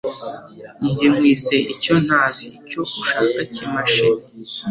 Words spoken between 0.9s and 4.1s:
Jye nkwise icyontaziIcyo ushaka kimashe